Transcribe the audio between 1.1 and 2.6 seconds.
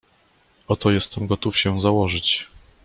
gotów się założyć."